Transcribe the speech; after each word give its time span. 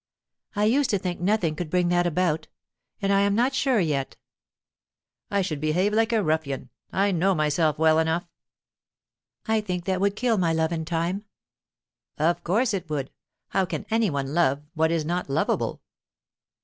"I 0.55 0.63
used 0.65 0.89
to 0.89 0.97
think 0.97 1.19
nothing 1.21 1.55
could 1.55 1.69
bring 1.69 1.89
that 1.89 2.07
about. 2.07 2.47
And 3.03 3.13
I 3.13 3.19
am 3.21 3.35
not 3.35 3.53
sure 3.53 3.79
yet." 3.79 4.17
"I 5.29 5.43
should 5.43 5.61
behave 5.61 5.93
like 5.93 6.11
a 6.11 6.23
ruffian. 6.23 6.71
I 6.91 7.11
know 7.11 7.35
myself 7.35 7.77
well 7.77 7.99
enough." 7.99 8.27
"I 9.45 9.61
think 9.61 9.85
that 9.85 10.01
would 10.01 10.15
kill 10.15 10.39
my 10.39 10.53
love 10.53 10.71
in 10.71 10.85
time." 10.85 11.25
"Of 12.17 12.43
course 12.43 12.73
it 12.73 12.89
would. 12.89 13.11
How 13.49 13.63
can 13.65 13.85
any 13.91 14.09
one 14.09 14.33
love 14.33 14.63
what 14.73 14.89
is 14.89 15.05
not 15.05 15.29
lovable?" 15.29 15.83